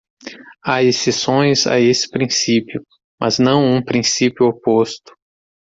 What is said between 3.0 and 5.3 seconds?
mas não um princípio oposto.